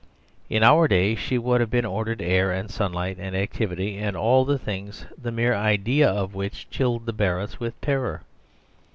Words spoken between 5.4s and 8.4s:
idea of which chilled the Barretts with terror.